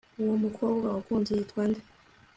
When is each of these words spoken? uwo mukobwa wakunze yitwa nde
uwo 0.21 0.35
mukobwa 0.43 0.85
wakunze 0.95 1.31
yitwa 1.37 1.63
nde 1.69 1.81